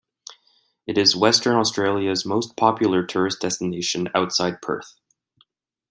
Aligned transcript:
It 0.87 0.97
is 0.97 1.15
Western 1.15 1.57
Australia's 1.57 2.25
most 2.25 2.55
popular 2.57 3.05
tourist 3.05 3.39
destination 3.39 4.09
outside 4.15 4.59
Perth. 4.59 4.95